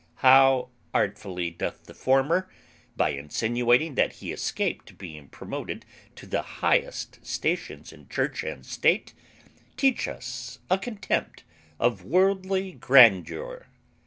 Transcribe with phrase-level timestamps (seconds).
[0.25, 2.49] How artfully doth the former,
[2.97, 5.85] by insinuating that he escaped being promoted
[6.15, 9.13] to the highest stations in Church and State,
[9.77, 11.43] teach us a contempt
[11.79, 13.67] of worldly grandeur!